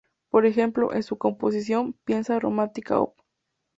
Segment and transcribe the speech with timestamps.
[0.31, 3.13] Por ejemplo, en su composición, pieza romántica op.